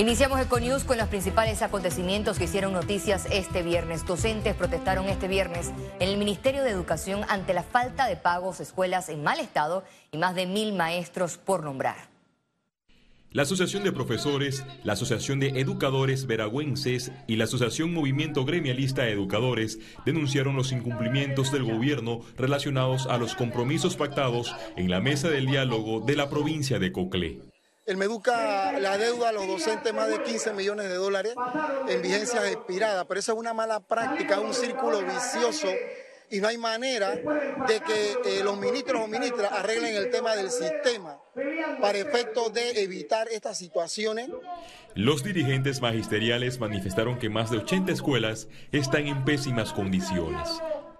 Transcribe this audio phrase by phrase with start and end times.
[0.00, 4.06] Iniciamos Econews con los principales acontecimientos que hicieron noticias este viernes.
[4.06, 9.10] Docentes protestaron este viernes en el Ministerio de Educación ante la falta de pagos, escuelas
[9.10, 12.08] en mal estado y más de mil maestros por nombrar.
[13.30, 19.12] La Asociación de Profesores, la Asociación de Educadores Veragüenses y la Asociación Movimiento Gremialista de
[19.12, 25.44] Educadores denunciaron los incumplimientos del gobierno relacionados a los compromisos pactados en la mesa del
[25.44, 27.50] diálogo de la provincia de Coclé.
[27.86, 31.34] El Meduca la deuda a los docentes más de 15 millones de dólares
[31.88, 35.68] en vigencias expiradas, pero eso es una mala práctica, un círculo vicioso
[36.30, 40.50] y no hay manera de que eh, los ministros o ministras arreglen el tema del
[40.50, 41.18] sistema
[41.80, 44.30] para efecto de evitar estas situaciones.
[44.94, 50.48] Los dirigentes magisteriales manifestaron que más de 80 escuelas están en pésimas condiciones.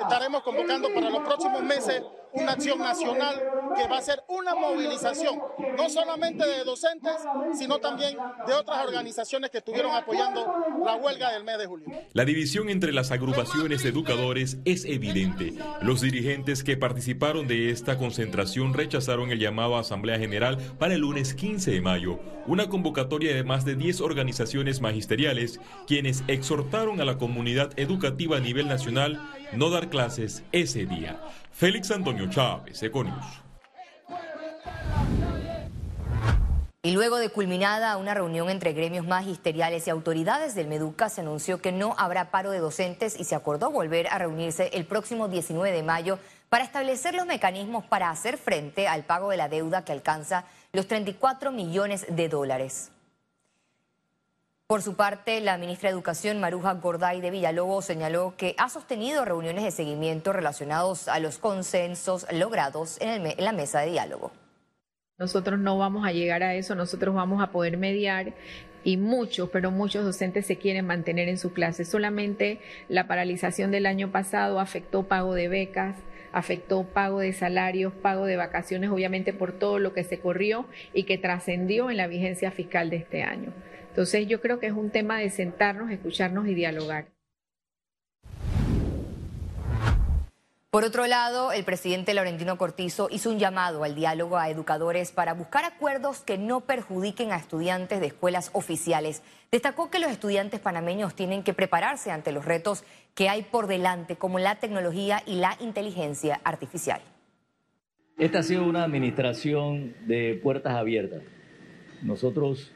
[0.00, 2.02] Estaremos convocando para los próximos meses
[2.32, 3.34] una acción nacional
[3.76, 5.38] que va a ser una movilización,
[5.76, 7.14] no solamente de docentes,
[7.54, 10.46] sino también de otras organizaciones que estuvieron apoyando
[10.84, 11.86] la huelga del mes de julio.
[12.12, 15.54] La división entre las agrupaciones educadores es evidente.
[15.80, 21.00] Los dirigentes que participaron de esta concentración rechazaron el llamado a Asamblea General para el
[21.00, 27.04] lunes 15 de mayo, una convocatoria de más de 10 organizaciones magisteriales, quienes exhortaron a
[27.04, 29.20] la comunidad educativa a nivel nacional
[29.52, 31.20] no dar clases ese día.
[31.52, 33.42] Félix Antonio Chávez, Econius.
[36.84, 41.62] Y luego de culminada una reunión entre gremios magisteriales y autoridades del Meduca, se anunció
[41.62, 45.70] que no habrá paro de docentes y se acordó volver a reunirse el próximo 19
[45.70, 49.92] de mayo para establecer los mecanismos para hacer frente al pago de la deuda que
[49.92, 52.90] alcanza los 34 millones de dólares.
[54.72, 59.22] Por su parte, la ministra de Educación, Maruja Gorday de Villalobos, señaló que ha sostenido
[59.22, 64.32] reuniones de seguimiento relacionados a los consensos logrados en, en, la mesa de diálogo.
[65.18, 68.32] Nosotros no vamos a llegar a eso, nosotros vamos a poder mediar
[68.82, 71.84] y muchos, pero muchos docentes se quieren mantener en su clase.
[71.84, 75.96] Solamente la paralización del año pasado afectó pago de becas,
[76.32, 81.04] afectó pago de salarios, pago de vacaciones, obviamente por todo lo que se corrió y
[81.04, 83.52] que trascendió en la vigencia fiscal de este año.
[83.88, 87.11] Entonces yo creo que es un tema de sentarnos, escucharnos y dialogar.
[90.72, 95.34] Por otro lado, el presidente Laurentino Cortizo hizo un llamado al diálogo a educadores para
[95.34, 99.22] buscar acuerdos que no perjudiquen a estudiantes de escuelas oficiales.
[99.50, 102.84] Destacó que los estudiantes panameños tienen que prepararse ante los retos
[103.14, 107.02] que hay por delante, como la tecnología y la inteligencia artificial.
[108.16, 111.20] Esta ha sido una administración de puertas abiertas.
[112.00, 112.72] Nosotros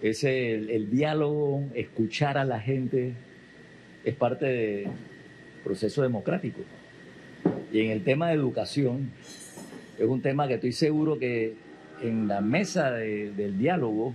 [0.00, 3.16] es el, diálogo, escuchar a la gente,
[4.02, 5.19] es parte del
[5.64, 6.60] proceso democrático.
[7.72, 9.12] Y en el tema de educación,
[9.98, 11.54] es un tema que estoy seguro que
[12.02, 14.14] en la mesa del diálogo,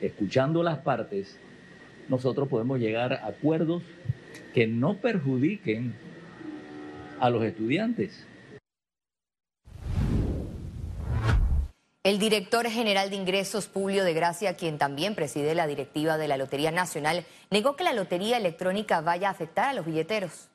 [0.00, 1.38] escuchando las partes,
[2.08, 3.82] nosotros podemos llegar a acuerdos
[4.54, 5.94] que no perjudiquen
[7.20, 8.26] a los estudiantes.
[12.04, 16.36] El director general de ingresos, Publio de Gracia, quien también preside la directiva de la
[16.36, 20.48] Lotería Nacional, negó que la lotería electrónica vaya a afectar a los billeteros.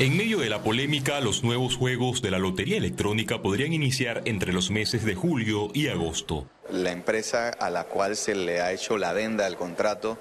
[0.00, 4.50] En medio de la polémica, los nuevos juegos de la lotería electrónica podrían iniciar entre
[4.50, 6.48] los meses de julio y agosto.
[6.70, 10.16] La empresa a la cual se le ha hecho la adenda del contrato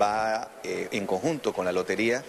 [0.00, 2.22] va eh, en conjunto con la lotería,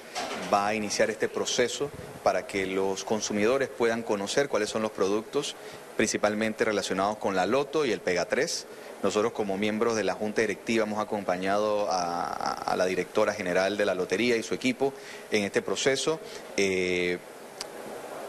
[0.52, 1.92] va a iniciar este proceso
[2.24, 5.56] para que los consumidores puedan conocer cuáles son los productos
[5.98, 8.68] principalmente relacionados con la Loto y el Pega 3.
[9.04, 13.96] Nosotros como miembros de la Junta Directiva hemos acompañado a, la directora general de la
[13.96, 14.94] Lotería y su equipo
[15.32, 16.20] en este proceso.
[16.56, 17.18] Eh,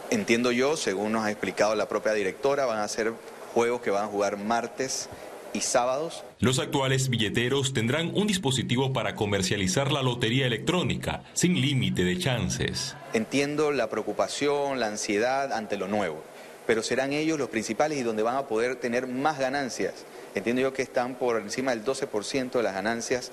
[0.09, 3.13] entiendo yo, según nos ha explicado la propia directora, van a ser
[3.53, 5.09] juegos que van a jugar martes
[5.53, 6.23] y sábados.
[6.39, 12.95] Los actuales billeteros tendrán un dispositivo para comercializar la lotería electrónica sin límite de chances.
[13.13, 16.23] Entiendo la preocupación, la ansiedad ante lo nuevo
[16.69, 20.05] pero serán ellos los principales y donde van a poder tener más ganancias.
[20.35, 23.31] Entiendo yo que están por encima del 12% de las ganancias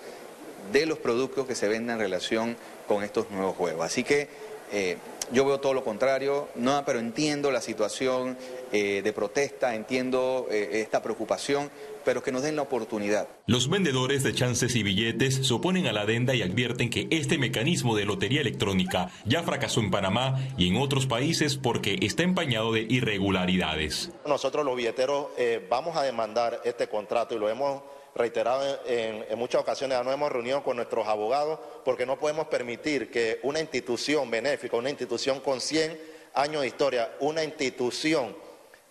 [0.73, 2.57] de los productos que se venden en relación
[2.89, 3.85] con estos nuevos juegos.
[3.85, 4.31] Así que
[4.73, 4.97] eh,
[5.33, 8.37] yo veo todo lo contrario, no, pero entiendo la situación
[8.73, 11.71] eh, de protesta, entiendo eh, esta preocupación,
[12.05, 13.29] pero que nos den la oportunidad.
[13.47, 17.39] Los vendedores de chances y billetes se oponen a la adenda y advierten que este
[17.39, 22.73] mecanismo de lotería electrónica ya fracasó en Panamá y en otros países porque está empañado
[22.73, 24.13] de irregularidades.
[24.27, 27.83] Nosotros los billeteros eh, vamos a demandar este contrato y lo hemos
[28.17, 33.41] reiterado en, muchas ocasiones, nos hemos reunido con nuestros abogados porque no podemos permitir que
[33.43, 36.01] una institución benéfica, una institución con 100
[36.35, 38.35] años de historia, una institución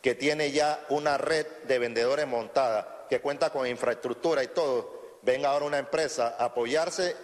[0.02, 5.50] que tiene ya una red de vendedores montada, que cuenta con infraestructura y todo, venga
[5.50, 7.16] ahora una empresa a apoyarse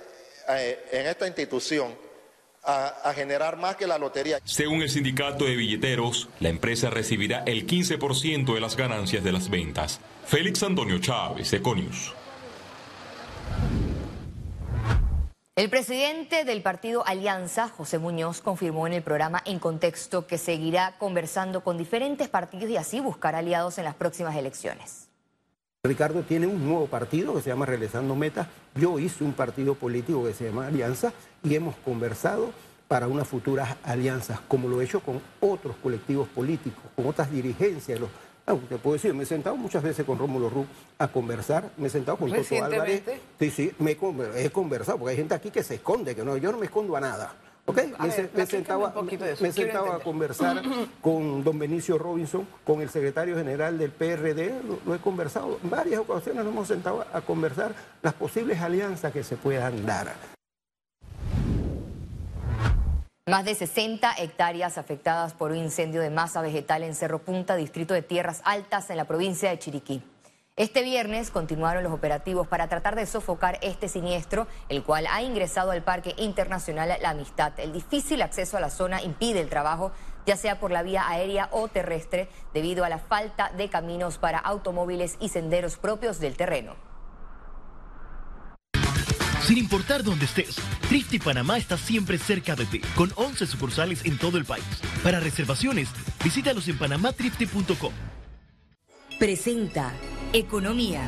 [0.50, 1.96] eh, en esta institución
[2.64, 4.40] a, generar más que la lotería.
[4.44, 9.50] Según el sindicato de billeteros, la empresa recibirá el 15% de las ganancias de las
[9.50, 10.00] ventas.
[10.26, 12.14] Félix Antonio Chávez, Econius.
[15.58, 20.98] El presidente del partido Alianza, José Muñoz, confirmó en el programa En Contexto que seguirá
[20.98, 25.01] conversando con diferentes partidos y así buscar aliados en las próximas elecciones.
[25.84, 28.46] Ricardo tiene un nuevo partido que se llama Realizando Metas.
[28.76, 31.12] Yo hice un partido político que se llama Alianza
[31.44, 32.52] y hemos conversado
[32.88, 38.00] para unas futuras alianzas, como lo he hecho con otros colectivos políticos, con otras dirigencias.
[38.00, 38.12] Los,
[38.46, 40.68] ah, te puedo decir, me he sentado muchas veces con Rómulo Rú
[41.00, 43.02] a conversar, me he sentado con Toto Álvarez.
[43.40, 46.38] Sí, sí, me he, he conversado, porque hay gente aquí que se esconde, que no,
[46.38, 47.34] yo no me escondo a nada.
[47.66, 47.94] Okay.
[48.34, 48.90] me, sentaba,
[49.96, 50.62] a conversar
[51.02, 56.00] con don Benicio Robinson, con el secretario general del PRD, lo, he conversado, en varias
[56.00, 60.14] ocasiones nos hemos sentado a conversar las posibles alianzas que se puedan dar.
[63.30, 67.94] Más de 60 hectáreas afectadas por un incendio de masa vegetal en Cerro Punta, distrito
[67.94, 70.02] de Tierras Altas, en la provincia de Chiriquí.
[70.62, 75.72] Este viernes continuaron los operativos para tratar de sofocar este siniestro, el cual ha ingresado
[75.72, 77.60] al Parque Internacional La Amistad.
[77.60, 79.92] El difícil acceso a la zona impide el trabajo,
[80.28, 84.38] ya sea por la vía aérea o terrestre, debido a la falta de caminos para
[84.38, 86.76] automóviles y senderos propios del terreno.
[89.42, 90.58] Sin importar dónde estés,
[90.88, 94.64] Trifte Panamá está siempre cerca de ti, con 11 sucursales en todo el país.
[95.04, 95.90] Para reservaciones,
[96.24, 97.94] visítalos en panamatrifte.com.
[99.18, 99.92] Presenta
[100.34, 101.02] Economía.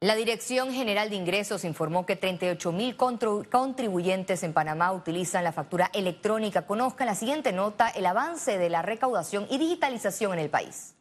[0.00, 5.92] La Dirección General de Ingresos informó que 38 mil contribuyentes en Panamá utilizan la factura
[5.94, 6.66] electrónica.
[6.66, 10.96] Conozca la siguiente nota el avance de la recaudación y digitalización en el país.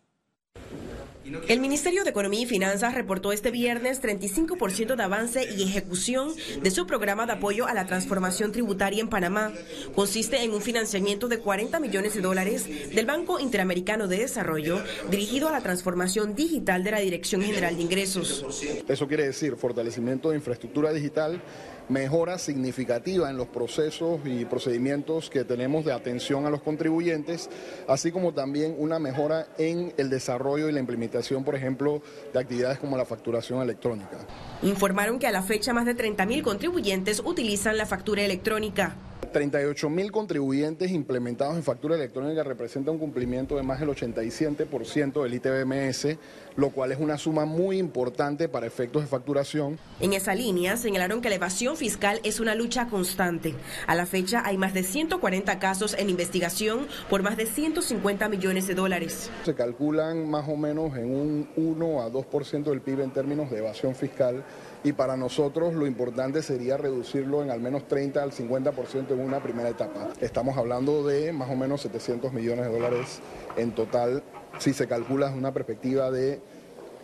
[1.48, 6.72] El Ministerio de Economía y Finanzas reportó este viernes 35% de avance y ejecución de
[6.72, 9.54] su programa de apoyo a la transformación tributaria en Panamá.
[9.96, 15.48] Consiste en un financiamiento de 40 millones de dólares del Banco Interamericano de Desarrollo dirigido
[15.48, 18.46] a la transformación digital de la Dirección General de Ingresos.
[18.88, 21.42] Eso quiere decir fortalecimiento de infraestructura digital
[21.90, 27.50] mejora significativa en los procesos y procedimientos que tenemos de atención a los contribuyentes,
[27.88, 32.02] así como también una mejora en el desarrollo y la implementación, por ejemplo,
[32.32, 34.20] de actividades como la facturación electrónica.
[34.62, 38.96] Informaron que a la fecha más de 30.000 contribuyentes utilizan la factura electrónica.
[39.32, 45.34] 38 mil contribuyentes implementados en factura electrónica representa un cumplimiento de más del 87% del
[45.34, 46.18] ITBMS,
[46.56, 49.80] lo cual es una suma muy importante para efectos de facturación.
[50.00, 53.56] En esa línea señalaron que la evasión fiscal es una lucha constante.
[53.88, 58.68] A la fecha hay más de 140 casos en investigación por más de 150 millones
[58.68, 59.30] de dólares.
[59.46, 63.60] Se calculan más o menos en un 1 a 2% del PIB en términos de
[63.60, 64.44] evasión fiscal
[64.84, 69.42] y para nosotros lo importante sería reducirlo en al menos 30 al 50% en una
[69.42, 70.10] primera etapa.
[70.20, 73.20] Estamos hablando de más o menos 700 millones de dólares
[73.56, 74.24] en total
[74.60, 76.42] si se calcula desde una perspectiva de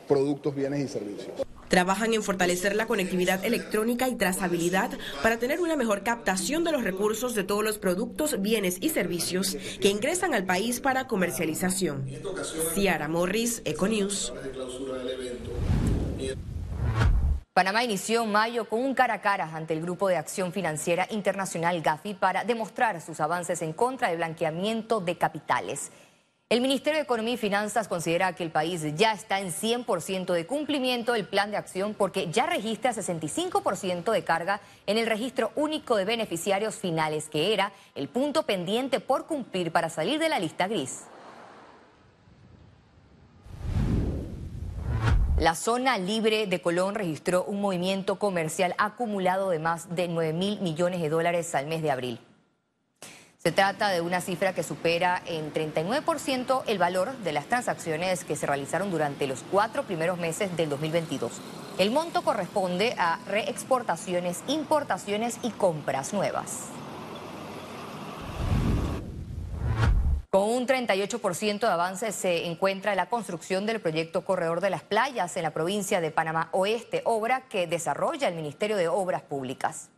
[0.07, 1.31] productos, bienes y servicios.
[1.69, 4.89] Trabajan en fortalecer la conectividad electrónica y trazabilidad
[5.21, 9.55] para tener una mejor captación de los recursos de todos los productos, bienes y servicios
[9.79, 12.07] que ingresan al país para comercialización.
[12.73, 14.33] Ciara Morris, Econews.
[17.59, 21.05] Panamá inició en mayo con un cara a cara ante el Grupo de Acción Financiera
[21.09, 25.91] Internacional GAFI para demostrar sus avances en contra del blanqueamiento de capitales.
[26.47, 30.47] El Ministerio de Economía y Finanzas considera que el país ya está en 100% de
[30.47, 35.97] cumplimiento del plan de acción porque ya registra 65% de carga en el registro único
[35.97, 40.69] de beneficiarios finales, que era el punto pendiente por cumplir para salir de la lista
[40.69, 41.07] gris.
[45.39, 50.59] La zona libre de Colón registró un movimiento comercial acumulado de más de 9 mil
[50.59, 52.19] millones de dólares al mes de abril.
[53.37, 58.35] Se trata de una cifra que supera en 39% el valor de las transacciones que
[58.35, 61.31] se realizaron durante los cuatro primeros meses del 2022.
[61.77, 66.65] El monto corresponde a reexportaciones, importaciones y compras nuevas.
[70.39, 75.35] Con un 38% de avance se encuentra la construcción del proyecto Corredor de las Playas
[75.35, 79.89] en la provincia de Panamá Oeste, obra que desarrolla el Ministerio de Obras Públicas.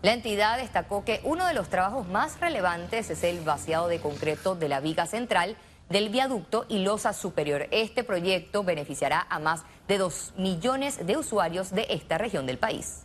[0.00, 4.54] La entidad destacó que uno de los trabajos más relevantes es el vaciado de concreto
[4.54, 5.58] de la viga central
[5.90, 7.66] del viaducto y losa superior.
[7.70, 13.04] Este proyecto beneficiará a más de 2 millones de usuarios de esta región del país.